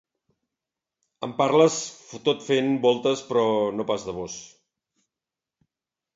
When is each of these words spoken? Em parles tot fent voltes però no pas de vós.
Em 1.27 1.35
parles 1.41 1.77
tot 2.29 2.41
fent 2.47 2.73
voltes 2.87 3.23
però 3.29 3.45
no 3.77 3.87
pas 3.93 4.09
de 4.09 4.19
vós. 4.19 4.41